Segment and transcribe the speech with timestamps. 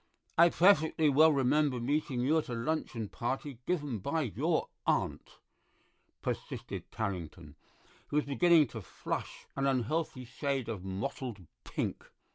[0.35, 5.37] "I perfectly well remember meeting you at a luncheon party given by your aunt,"
[6.23, 7.55] persisted Tarrington,
[8.07, 12.09] who was beginning to flush an unhealthy shade of mottled pink.